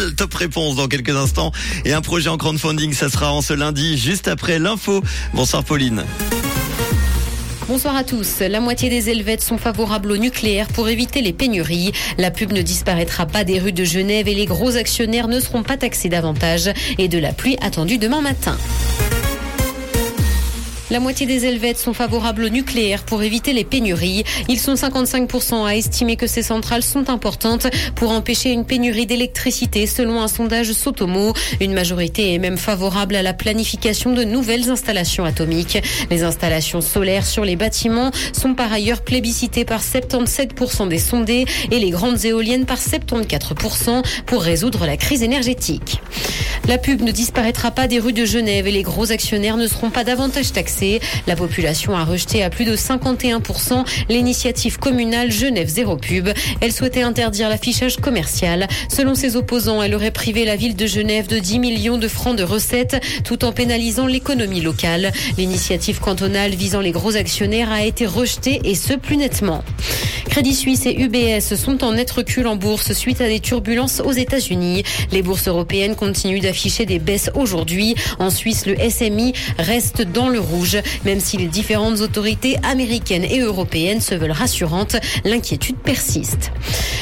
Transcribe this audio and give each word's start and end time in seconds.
Top 0.16 0.34
réponse 0.34 0.76
dans 0.76 0.88
quelques 0.88 1.14
instants. 1.14 1.52
Et 1.84 1.92
un 1.92 2.00
projet 2.00 2.28
en 2.28 2.36
crowdfunding, 2.36 2.92
ça 2.92 3.08
sera 3.08 3.32
en 3.32 3.42
ce 3.42 3.52
lundi, 3.52 3.98
juste 3.98 4.28
après 4.28 4.58
l'info. 4.58 5.02
Bonsoir 5.34 5.64
Pauline. 5.64 6.04
Bonsoir 7.68 7.94
à 7.94 8.02
tous. 8.02 8.40
La 8.40 8.60
moitié 8.60 8.90
des 8.90 9.10
Helvètes 9.10 9.42
sont 9.42 9.58
favorables 9.58 10.10
au 10.10 10.16
nucléaire 10.16 10.66
pour 10.68 10.88
éviter 10.88 11.22
les 11.22 11.32
pénuries. 11.32 11.92
La 12.18 12.32
pub 12.32 12.52
ne 12.52 12.62
disparaîtra 12.62 13.26
pas 13.26 13.44
des 13.44 13.60
rues 13.60 13.72
de 13.72 13.84
Genève 13.84 14.26
et 14.26 14.34
les 14.34 14.46
gros 14.46 14.76
actionnaires 14.76 15.28
ne 15.28 15.38
seront 15.38 15.62
pas 15.62 15.76
taxés 15.76 16.08
davantage. 16.08 16.70
Et 16.98 17.06
de 17.06 17.18
la 17.18 17.32
pluie 17.32 17.56
attendue 17.60 17.98
demain 17.98 18.22
matin. 18.22 18.58
La 20.90 20.98
moitié 20.98 21.24
des 21.24 21.46
Helvètes 21.46 21.78
sont 21.78 21.94
favorables 21.94 22.42
au 22.42 22.48
nucléaire 22.48 23.04
pour 23.04 23.22
éviter 23.22 23.52
les 23.52 23.62
pénuries. 23.62 24.24
Ils 24.48 24.58
sont 24.58 24.74
55% 24.74 25.64
à 25.64 25.76
estimer 25.76 26.16
que 26.16 26.26
ces 26.26 26.42
centrales 26.42 26.82
sont 26.82 27.10
importantes 27.10 27.68
pour 27.94 28.10
empêcher 28.10 28.50
une 28.50 28.64
pénurie 28.64 29.06
d'électricité 29.06 29.86
selon 29.86 30.20
un 30.20 30.26
sondage 30.26 30.72
Sotomo. 30.72 31.32
Une 31.60 31.74
majorité 31.74 32.34
est 32.34 32.38
même 32.38 32.58
favorable 32.58 33.14
à 33.14 33.22
la 33.22 33.34
planification 33.34 34.12
de 34.12 34.24
nouvelles 34.24 34.68
installations 34.68 35.24
atomiques. 35.24 35.78
Les 36.10 36.24
installations 36.24 36.80
solaires 36.80 37.26
sur 37.26 37.44
les 37.44 37.54
bâtiments 37.54 38.10
sont 38.32 38.54
par 38.54 38.72
ailleurs 38.72 39.02
plébiscitées 39.02 39.64
par 39.64 39.82
77% 39.82 40.88
des 40.88 40.98
sondés 40.98 41.44
et 41.70 41.78
les 41.78 41.90
grandes 41.90 42.24
éoliennes 42.24 42.66
par 42.66 42.78
74% 42.78 44.02
pour 44.26 44.42
résoudre 44.42 44.86
la 44.86 44.96
crise 44.96 45.22
énergétique. 45.22 46.00
La 46.70 46.78
pub 46.78 47.02
ne 47.02 47.10
disparaîtra 47.10 47.72
pas 47.72 47.88
des 47.88 47.98
rues 47.98 48.12
de 48.12 48.24
Genève 48.24 48.68
et 48.68 48.70
les 48.70 48.84
gros 48.84 49.10
actionnaires 49.10 49.56
ne 49.56 49.66
seront 49.66 49.90
pas 49.90 50.04
davantage 50.04 50.52
taxés. 50.52 51.00
La 51.26 51.34
population 51.34 51.96
a 51.96 52.04
rejeté 52.04 52.44
à 52.44 52.48
plus 52.48 52.64
de 52.64 52.76
51% 52.76 53.84
l'initiative 54.08 54.78
communale 54.78 55.32
Genève 55.32 55.66
Zéro 55.66 55.96
Pub. 55.96 56.28
Elle 56.60 56.70
souhaitait 56.70 57.02
interdire 57.02 57.48
l'affichage 57.48 57.96
commercial. 57.96 58.68
Selon 58.88 59.16
ses 59.16 59.34
opposants, 59.34 59.82
elle 59.82 59.96
aurait 59.96 60.12
privé 60.12 60.44
la 60.44 60.54
ville 60.54 60.76
de 60.76 60.86
Genève 60.86 61.26
de 61.26 61.40
10 61.40 61.58
millions 61.58 61.98
de 61.98 62.06
francs 62.06 62.36
de 62.36 62.44
recettes 62.44 63.04
tout 63.24 63.44
en 63.44 63.50
pénalisant 63.50 64.06
l'économie 64.06 64.60
locale. 64.60 65.10
L'initiative 65.38 65.98
cantonale 65.98 66.52
visant 66.52 66.80
les 66.80 66.92
gros 66.92 67.16
actionnaires 67.16 67.72
a 67.72 67.82
été 67.82 68.06
rejetée 68.06 68.60
et 68.62 68.76
ce 68.76 68.94
plus 68.94 69.16
nettement. 69.16 69.64
Crédit 70.30 70.54
Suisse 70.54 70.86
et 70.86 70.94
UBS 70.96 71.56
sont 71.56 71.82
en 71.82 71.94
net 71.94 72.08
recul 72.08 72.46
en 72.46 72.54
bourse 72.54 72.92
suite 72.92 73.20
à 73.20 73.26
des 73.26 73.40
turbulences 73.40 74.00
aux 74.00 74.12
États-Unis. 74.12 74.84
Les 75.10 75.22
bourses 75.22 75.48
européennes 75.48 75.96
continuent 75.96 76.40
d'afficher 76.40 76.86
des 76.86 77.00
baisses 77.00 77.32
aujourd'hui. 77.34 77.96
En 78.20 78.30
Suisse, 78.30 78.64
le 78.64 78.76
SMI 78.76 79.32
reste 79.58 80.02
dans 80.02 80.28
le 80.28 80.38
rouge. 80.38 80.78
Même 81.04 81.18
si 81.18 81.36
les 81.36 81.48
différentes 81.48 82.00
autorités 82.00 82.56
américaines 82.62 83.24
et 83.24 83.40
européennes 83.40 84.00
se 84.00 84.14
veulent 84.14 84.30
rassurantes, 84.30 84.94
l'inquiétude 85.24 85.76
persiste. 85.78 86.52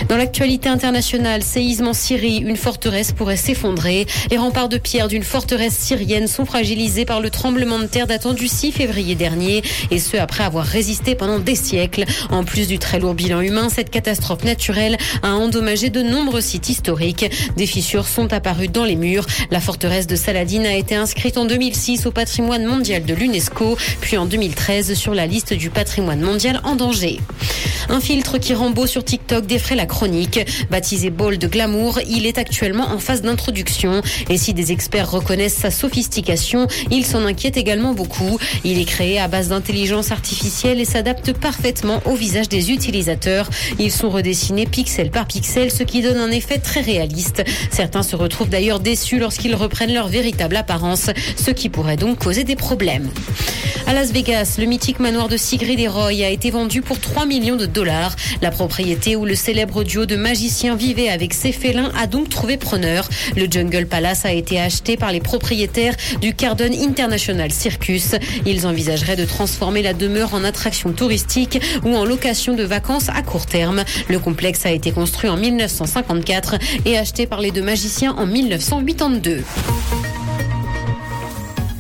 Dans 0.09 0.17
l'actualité 0.17 0.70
internationale, 0.70 1.42
séisme 1.42 1.89
en 1.89 1.92
Syrie, 1.92 2.39
une 2.39 2.57
forteresse 2.57 3.13
pourrait 3.13 3.37
s'effondrer. 3.37 4.07
Les 4.31 4.39
remparts 4.39 4.70
de 4.70 4.79
pierre 4.79 5.09
d'une 5.09 5.23
forteresse 5.23 5.77
syrienne 5.77 6.29
sont 6.29 6.47
fragilisés 6.47 7.05
par 7.05 7.20
le 7.20 7.29
tremblement 7.29 7.79
de 7.79 7.87
terre 7.87 8.07
datant 8.07 8.33
du 8.33 8.48
6 8.48 8.73
février 8.73 9.17
dernier, 9.17 9.63
et 9.91 9.98
ce 9.98 10.17
après 10.17 10.45
avoir 10.45 10.65
résisté 10.65 11.15
pendant 11.15 11.39
des 11.39 11.57
siècles. 11.57 12.07
En 12.31 12.42
plus 12.42 12.69
du 12.69 12.79
très 12.79 12.98
lourd 12.98 13.17
bilan 13.19 13.41
humain, 13.41 13.69
cette 13.69 13.91
catastrophe 13.91 14.44
naturelle 14.44 14.97
a 15.24 15.34
endommagé 15.34 15.91
de 15.91 16.02
nombreux 16.02 16.41
sites 16.41 16.69
historiques. 16.69 17.27
Des 17.56 17.66
fissures 17.66 18.06
sont 18.06 18.33
apparues 18.33 18.69
dans 18.69 18.84
les 18.84 18.94
murs. 18.94 19.27
La 19.50 19.61
forteresse 19.61 20.06
de 20.06 20.14
Saladin 20.14 20.64
a 20.64 20.74
été 20.74 20.94
inscrite 20.94 21.36
en 21.36 21.44
2006 21.44 22.06
au 22.06 22.12
patrimoine 22.12 22.64
mondial 22.64 23.05
de 23.05 23.14
l'UNESCO, 23.14 23.77
puis 24.00 24.16
en 24.16 24.27
2013 24.27 24.94
sur 24.94 25.14
la 25.14 25.27
liste 25.27 25.52
du 25.52 25.69
patrimoine 25.69 26.20
mondial 26.20 26.61
en 26.62 26.77
danger. 26.77 27.19
Un 27.91 28.00
filtre 28.00 28.36
qui 28.36 28.53
rend 28.53 28.70
beau 28.70 28.86
sur 28.86 29.03
TikTok 29.03 29.47
défraie 29.47 29.75
la 29.75 29.86
chronique. 29.86 30.41
Baptisé 30.70 31.08
Ball 31.08 31.39
de 31.39 31.47
Glamour, 31.47 32.00
il 32.06 32.27
est 32.27 32.36
actuellement 32.36 32.89
en 32.89 32.98
phase 32.98 33.22
d'introduction. 33.22 34.03
Et 34.28 34.36
si 34.36 34.53
des 34.53 34.72
experts 34.72 35.11
reconnaissent 35.11 35.56
sa 35.56 35.70
sophistication, 35.70 36.67
ils 36.91 37.06
s'en 37.06 37.25
inquiètent 37.25 37.56
également 37.56 37.95
beaucoup. 37.95 38.39
Il 38.62 38.78
est 38.78 38.84
créé 38.84 39.19
à 39.19 39.27
base 39.27 39.48
d'intelligence 39.48 40.13
artificielle 40.13 40.80
et 40.80 40.85
s'adapte 40.85 41.33
parfaitement 41.33 42.02
au 42.05 42.14
visage 42.14 42.51
des 42.51 42.73
utilisateurs. 42.73 43.48
Ils 43.79 43.92
sont 43.92 44.11
redessinés 44.11 44.67
pixel 44.67 45.11
par 45.11 45.27
pixel, 45.27 45.70
ce 45.70 45.83
qui 45.83 46.02
donne 46.02 46.18
un 46.18 46.30
effet 46.30 46.58
très 46.58 46.83
réaliste. 46.83 47.42
Certains 47.70 48.02
se 48.02 48.17
retrouvent 48.17 48.51
d'ailleurs 48.51 48.80
déçus 48.80 49.18
lorsqu'ils 49.18 49.55
reprennent 49.55 49.95
leur 49.95 50.08
véritable 50.08 50.57
apparence, 50.57 51.07
ce 51.36 51.51
qui 51.51 51.70
pourrait 51.70 51.96
donc 51.96 52.18
causer 52.18 52.45
des 52.45 52.57
problèmes. 52.57 53.08
À 53.86 53.95
Las 53.95 54.13
Vegas, 54.13 54.57
le 54.58 54.67
mythique 54.67 55.01
manoir 55.01 55.29
de 55.29 55.39
Sigrid 55.39 55.89
Roy 55.89 56.23
a 56.23 56.29
été 56.29 56.51
vendu 56.51 56.83
pour 56.83 57.01
3 57.01 57.24
millions 57.24 57.57
de 57.57 57.64
dollars. 57.64 57.77
La 58.42 58.50
propriété 58.50 59.14
où 59.14 59.24
le 59.24 59.36
célèbre 59.36 59.84
duo 59.84 60.05
de 60.05 60.16
magiciens 60.16 60.74
vivait 60.74 61.08
avec 61.08 61.33
ses 61.33 61.52
félins 61.52 61.92
a 61.96 62.06
donc 62.06 62.28
trouvé 62.28 62.56
preneur. 62.56 63.08
Le 63.36 63.46
Jungle 63.48 63.86
Palace 63.86 64.24
a 64.24 64.33
été 64.33 64.61
acheté 64.61 64.96
par 64.96 65.12
les 65.12 65.20
propriétaires 65.20 65.94
du 66.20 66.34
Cardon 66.34 66.70
International 66.72 67.52
Circus. 67.52 68.16
Ils 68.46 68.66
envisageraient 68.66 69.16
de 69.16 69.24
transformer 69.24 69.83
la 69.83 69.92
demeure 69.92 70.34
en 70.34 70.42
attraction 70.42 70.92
touristique 70.92 71.61
ou 71.84 71.94
en 71.94 72.05
location 72.05 72.55
de 72.55 72.64
vacances 72.64 73.11
à 73.11 73.22
court 73.22 73.46
terme. 73.46 73.84
Le 74.08 74.18
complexe 74.18 74.66
a 74.66 74.70
été 74.70 74.90
construit 74.90 75.30
en 75.30 75.36
1954 75.36 76.56
et 76.84 76.98
acheté 76.98 77.27
par 77.27 77.40
les 77.40 77.52
deux 77.52 77.62
magiciens 77.62 78.14
en 78.18 78.27
1982. 78.27 79.45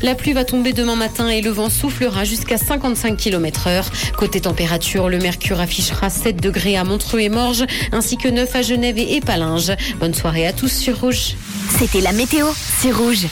La 0.00 0.14
pluie 0.14 0.32
va 0.32 0.44
tomber 0.44 0.72
demain 0.72 0.94
matin 0.94 1.28
et 1.28 1.40
le 1.40 1.50
vent 1.50 1.70
soufflera 1.70 2.22
jusqu'à 2.22 2.56
55 2.56 3.16
km 3.16 3.66
heure. 3.66 3.90
Côté 4.16 4.40
température, 4.40 5.08
le 5.08 5.18
mercure 5.18 5.58
affichera 5.58 6.08
7 6.08 6.40
degrés 6.40 6.76
à 6.76 6.84
Montreux 6.84 7.18
et 7.18 7.28
Morges, 7.28 7.64
ainsi 7.90 8.16
que 8.16 8.28
9 8.28 8.54
à 8.54 8.62
Genève 8.62 8.96
et 8.96 9.16
Épalinges. 9.16 9.72
Bonne 9.98 10.14
soirée 10.14 10.46
à 10.46 10.52
tous 10.52 10.68
sur 10.68 11.00
Rouge. 11.00 11.34
C'était 11.78 12.00
la 12.00 12.12
météo, 12.12 12.46
c'est 12.80 12.92
Rouge. 12.92 13.26